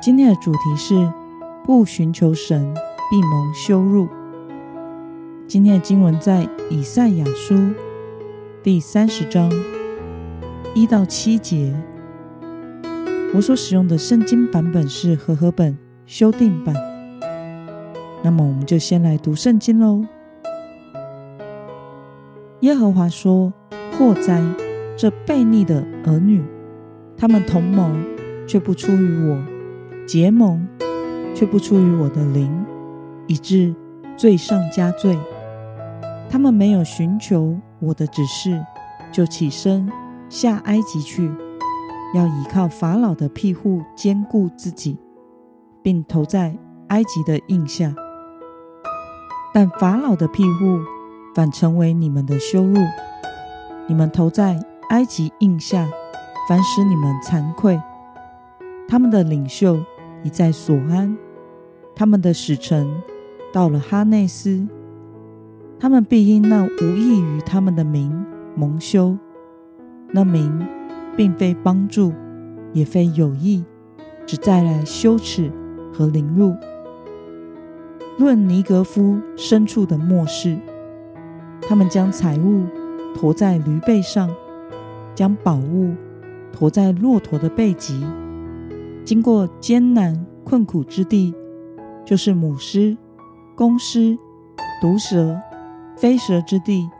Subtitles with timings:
[0.00, 1.10] 今天的主题是
[1.64, 2.72] 不寻求神
[3.10, 4.06] 必蒙羞辱。
[5.48, 7.54] 今天的经文在以赛亚书
[8.62, 9.50] 第三十章
[10.74, 11.74] 一到七节。
[13.34, 16.74] 我所使用的圣经版本是和合本修订版。
[18.22, 20.04] 那么，我们就先来读圣经喽。
[22.60, 23.52] 耶和华说
[23.98, 24.40] ：“祸哉，
[24.96, 26.42] 这悖逆的儿女，
[27.16, 27.90] 他们同谋，
[28.46, 29.42] 却不出于我。”
[30.06, 30.66] 结盟，
[31.34, 32.64] 却不出于我的灵，
[33.26, 33.74] 以致
[34.16, 35.18] 罪上加罪。
[36.30, 38.64] 他们没有寻求我的指示，
[39.12, 39.90] 就起身
[40.28, 41.28] 下埃及去，
[42.14, 44.96] 要依靠法老的庇护坚固自己，
[45.82, 46.56] 并投在
[46.88, 47.92] 埃及的印下。
[49.52, 50.78] 但法老的庇护
[51.34, 52.76] 反成为你们的羞辱。
[53.88, 55.88] 你们投在埃及印下，
[56.48, 57.80] 反使你们惭愧。
[58.88, 59.76] 他们的领袖。
[60.28, 61.16] 在索安，
[61.94, 62.86] 他们的使臣
[63.52, 64.66] 到了哈内斯，
[65.78, 68.24] 他们必因那无益于他们的名
[68.54, 69.16] 蒙羞。
[70.12, 70.66] 那名
[71.16, 72.12] 并非帮助，
[72.72, 73.64] 也非有益，
[74.24, 75.50] 只带来羞耻
[75.92, 76.54] 和凌辱。
[78.18, 80.56] 论尼格夫深处的末世，
[81.60, 82.64] 他们将财物
[83.14, 84.30] 驮在驴背上，
[85.14, 85.94] 将宝物
[86.52, 88.06] 驮在骆驼的背脊。
[89.06, 91.32] 经过艰难困苦之地，
[92.04, 92.98] 就是母狮、
[93.56, 94.18] 公狮、
[94.82, 95.40] 毒蛇、
[95.96, 96.90] 飞蛇之地，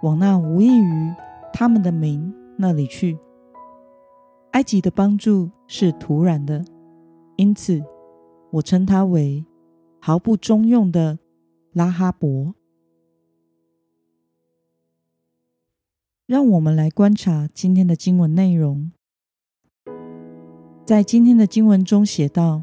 [0.00, 1.12] 往那无异于
[1.52, 3.18] 他们的名那里去。
[4.52, 6.64] 埃及的帮助是徒然的，
[7.34, 7.82] 因此
[8.52, 9.44] 我称他为
[9.98, 11.18] 毫不中用的
[11.72, 12.54] 拉哈伯。
[16.26, 18.92] 让我们来观察今天的经文内容。
[20.90, 22.60] 在今天的经文中写道，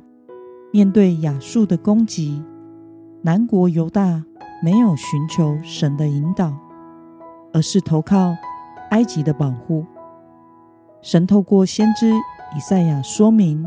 [0.73, 2.43] 面对亚述的攻击，
[3.21, 4.21] 南国犹大
[4.61, 6.53] 没有寻求神的引导，
[7.53, 8.35] 而是投靠
[8.89, 9.85] 埃及的保护。
[11.01, 12.11] 神透过先知
[12.53, 13.65] 以赛亚说明，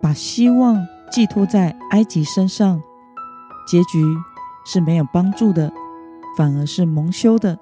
[0.00, 2.82] 把希望寄托在埃及身上，
[3.64, 4.04] 结局
[4.66, 5.72] 是没有帮助的，
[6.36, 7.56] 反而是蒙羞的。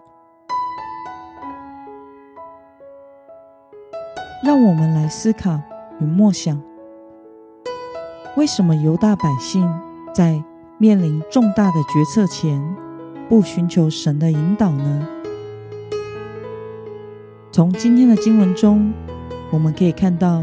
[4.49, 5.61] 让我们来思考
[6.01, 6.59] 与默想：
[8.35, 9.71] 为什么犹大百姓
[10.15, 10.43] 在
[10.79, 12.59] 面临重大的决策前
[13.29, 15.07] 不寻求神的引导呢？
[17.53, 18.91] 从今天的经文中，
[19.51, 20.43] 我们可以看到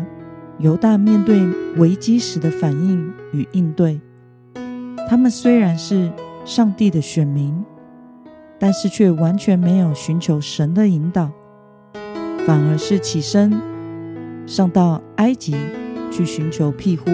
[0.60, 1.44] 犹大面对
[1.78, 4.00] 危机时的反应与应对。
[5.10, 6.12] 他们虽然是
[6.46, 7.66] 上帝的选民，
[8.60, 11.32] 但是却完全没有寻求神的引导，
[12.46, 13.74] 反而是起身。
[14.46, 15.56] 上到埃及
[16.12, 17.06] 去寻求庇护，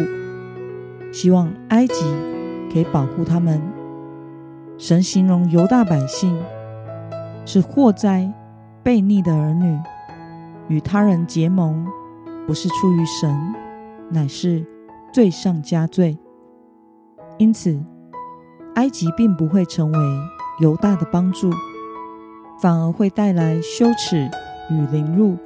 [1.12, 2.06] 希望埃及
[2.72, 3.62] 可以保护他们。
[4.78, 6.38] 神形容犹大百姓
[7.46, 8.32] 是祸灾、
[8.84, 9.80] 悖逆的儿女，
[10.68, 11.86] 与他人结盟，
[12.46, 13.34] 不是出于神，
[14.10, 14.66] 乃是
[15.14, 16.18] 罪上加罪。
[17.38, 17.80] 因此，
[18.76, 20.00] 埃及并不会成为
[20.60, 21.50] 犹大的帮助，
[22.62, 24.30] 反而会带来羞耻
[24.70, 25.38] 与凌辱。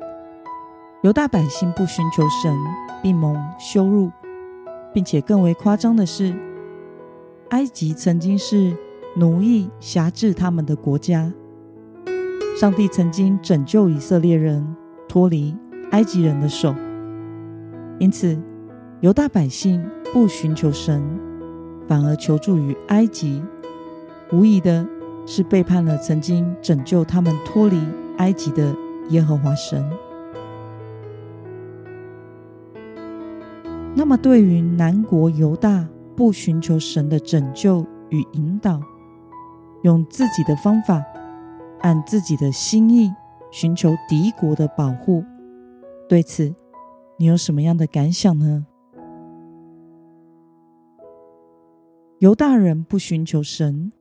[1.05, 2.51] 犹大百姓不寻求神，
[3.03, 4.09] 必蒙羞辱，
[4.91, 6.35] 并且更为夸张的是，
[7.49, 8.75] 埃及曾经是
[9.15, 11.31] 奴役辖制他们的国家。
[12.59, 14.75] 上帝曾经拯救以色列人
[15.07, 15.55] 脱离
[15.91, 16.73] 埃及人的手，
[17.99, 18.35] 因此
[19.01, 21.03] 犹大百姓不寻求神，
[21.87, 23.43] 反而求助于埃及，
[24.31, 24.83] 无疑的
[25.27, 27.79] 是背叛了曾经拯救他们脱离
[28.17, 28.75] 埃及的
[29.09, 29.87] 耶和华神。
[33.97, 35.87] 那么，对于南国犹大
[36.17, 38.81] 不寻求神的拯救与引导，
[39.83, 41.01] 用自己的方法，
[41.79, 43.09] 按自己的心意
[43.51, 45.23] 寻求敌国的保护，
[46.09, 46.53] 对此
[47.17, 48.65] 你有什么样的感想呢？
[52.19, 53.93] 犹大人不寻求神，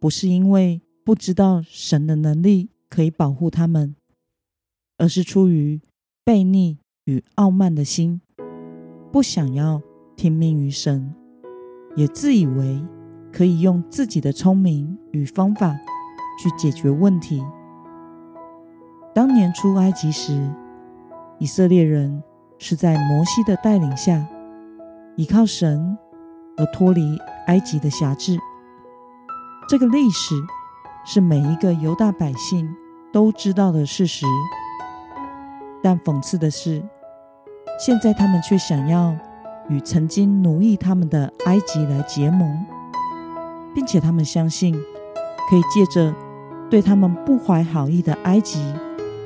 [0.00, 3.94] 不是因为不知道神的能力可以保护他们，
[4.96, 5.82] 而是出于
[6.24, 8.22] 悖逆与傲慢的心。
[9.12, 9.80] 不想要
[10.14, 11.14] 听命于神，
[11.94, 12.84] 也自以为
[13.32, 15.74] 可以用自己的聪明与方法
[16.38, 17.42] 去解决问题。
[19.14, 20.50] 当年出埃及时，
[21.38, 22.22] 以色列人
[22.58, 24.26] 是在摩西的带领下，
[25.16, 25.96] 依靠神
[26.56, 28.38] 而脱离埃及的辖制。
[29.68, 30.34] 这个历史
[31.04, 32.68] 是每一个犹大百姓
[33.12, 34.26] 都知道的事实。
[35.82, 36.82] 但讽刺的是，
[37.78, 39.14] 现在他们却想要
[39.68, 42.64] 与曾经奴役他们的埃及来结盟，
[43.74, 46.14] 并且他们相信可以借着
[46.70, 48.60] 对他们不怀好意的埃及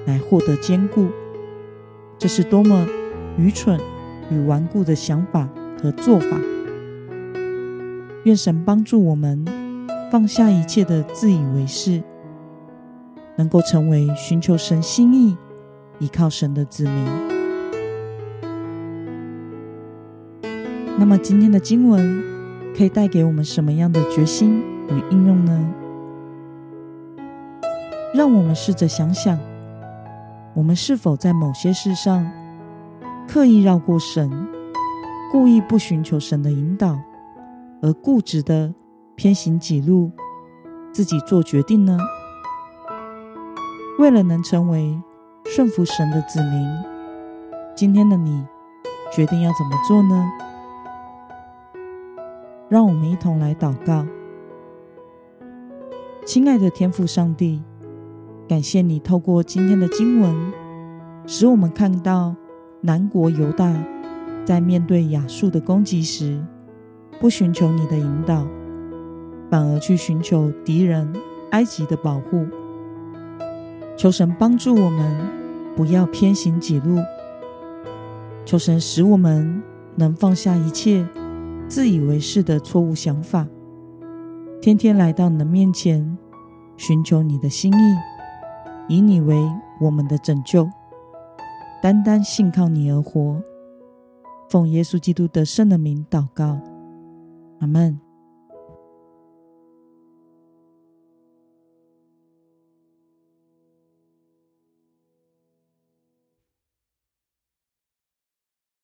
[0.06, 1.06] 来获得坚固。
[2.18, 2.86] 这是多么
[3.38, 3.80] 愚蠢
[4.30, 5.48] 与顽固的想法
[5.80, 6.36] 和做法！
[8.24, 9.44] 愿神帮助我们
[10.10, 12.02] 放下一切的自以为是，
[13.36, 15.36] 能够成为寻求神心意。
[16.00, 17.29] 依靠神的子民。
[21.00, 22.22] 那么，今天的经文
[22.76, 25.74] 可以带给我们什么样的决心与应用呢？
[28.14, 29.38] 让我们试着想想，
[30.52, 32.30] 我们是否在某些事上
[33.26, 34.30] 刻意绕过神，
[35.32, 36.98] 故意不寻求神的引导，
[37.80, 38.74] 而固执的
[39.16, 40.10] 偏行己路，
[40.92, 41.96] 自己做决定呢？
[43.98, 45.00] 为了能成为
[45.46, 46.68] 顺服神的子民，
[47.74, 48.44] 今天的你
[49.10, 50.30] 决定要怎么做呢？
[52.70, 54.06] 让我们一同来祷告。
[56.24, 57.60] 亲爱的天父上帝，
[58.48, 60.34] 感谢你透过今天的经文，
[61.26, 62.36] 使我们看到
[62.80, 63.74] 南国犹大
[64.44, 66.40] 在面对亚述的攻击时，
[67.18, 68.46] 不寻求你的引导，
[69.50, 71.12] 反而去寻求敌人
[71.50, 72.46] 埃及的保护。
[73.96, 75.40] 求神帮助我们。
[75.76, 76.98] 不要偏行己路，
[78.44, 79.62] 求神使我们
[79.94, 81.06] 能放下一切
[81.70, 83.46] 自以为是的错误想法，
[84.60, 86.18] 天天来到你的面前，
[86.76, 87.96] 寻求你的心意，
[88.88, 89.36] 以你为
[89.80, 90.68] 我们的拯救，
[91.80, 93.40] 单单信靠你而活。
[94.48, 96.58] 奉耶稣基督得胜的名祷告，
[97.60, 98.09] 阿门。